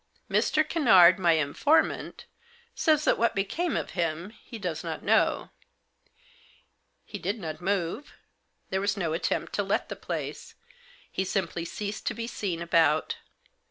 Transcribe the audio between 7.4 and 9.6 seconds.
move; there was no attempt